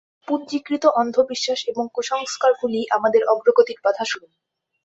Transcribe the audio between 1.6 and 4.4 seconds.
এবং কুসংস্কারগুলিই আমাদের অগ্রগতির বাধাস্বরূপ।